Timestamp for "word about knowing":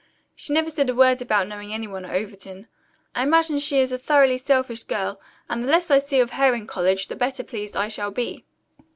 0.95-1.71